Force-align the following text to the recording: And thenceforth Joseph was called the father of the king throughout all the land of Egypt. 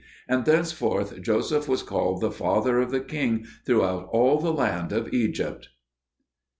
And 0.27 0.45
thenceforth 0.45 1.21
Joseph 1.21 1.67
was 1.69 1.83
called 1.83 2.21
the 2.21 2.31
father 2.31 2.79
of 2.81 2.89
the 2.89 3.01
king 3.01 3.45
throughout 3.67 4.09
all 4.11 4.39
the 4.39 4.51
land 4.51 4.91
of 4.91 5.13
Egypt. 5.13 5.69